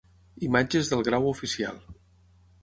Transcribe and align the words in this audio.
Imatges 0.47 0.89
del 0.93 1.05
grau 1.09 1.29
Oficial. 1.33 1.79